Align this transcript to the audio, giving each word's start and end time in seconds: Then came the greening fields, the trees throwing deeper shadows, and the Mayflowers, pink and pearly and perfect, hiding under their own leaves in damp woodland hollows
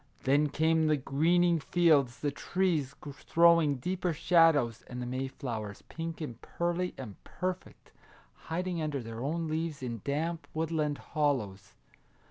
Then 0.23 0.49
came 0.49 0.87
the 0.87 0.97
greening 0.97 1.59
fields, 1.59 2.21
the 2.21 2.31
trees 2.31 2.95
throwing 3.27 3.75
deeper 3.75 4.13
shadows, 4.13 4.81
and 4.87 4.99
the 4.99 5.05
Mayflowers, 5.05 5.83
pink 5.83 6.21
and 6.21 6.41
pearly 6.41 6.95
and 6.97 7.23
perfect, 7.23 7.91
hiding 8.49 8.81
under 8.81 9.03
their 9.03 9.21
own 9.21 9.47
leaves 9.47 9.83
in 9.83 10.01
damp 10.03 10.47
woodland 10.55 10.97
hollows 11.13 11.75